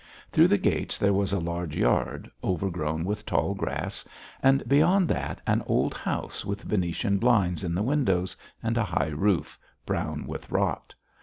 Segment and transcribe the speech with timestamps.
[0.31, 4.03] Through the gates there was a large yard, overgrown with tall grass,
[4.41, 9.11] and beyond that, an old house with Venetian blinds in the windows, and a high
[9.13, 10.95] roof, brown with rot.